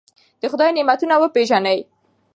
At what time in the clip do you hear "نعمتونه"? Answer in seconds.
0.75-1.15